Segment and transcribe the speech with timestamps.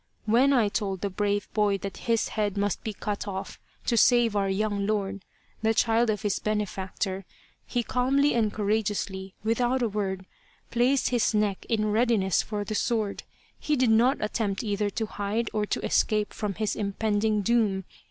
[0.25, 4.35] "When I told the brave boy that his head must be cut off to save
[4.35, 5.23] our young lord,
[5.61, 7.23] the child of his bene factor,
[7.67, 10.25] he calmly and courageously, without a word,
[10.71, 13.21] placed his neck in readiness for the sword
[13.59, 17.83] he did not attempt either to hide or to escape from his impending doom.